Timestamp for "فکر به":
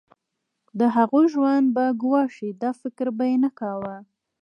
2.81-3.23